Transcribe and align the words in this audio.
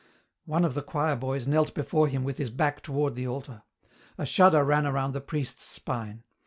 One 0.45 0.65
of 0.65 0.73
the 0.73 0.81
choir 0.81 1.15
boys 1.15 1.45
knelt 1.45 1.75
before 1.75 2.07
him 2.07 2.23
with 2.23 2.39
his 2.39 2.49
back 2.49 2.81
toward 2.81 3.13
the 3.13 3.27
altar. 3.27 3.61
A 4.17 4.25
shudder 4.25 4.63
ran 4.63 4.87
around 4.87 5.11
the 5.13 5.21
priest's 5.21 5.63
spine. 5.63 6.23